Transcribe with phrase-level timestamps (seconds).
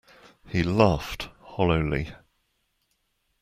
[0.47, 2.09] He laughed hollowly.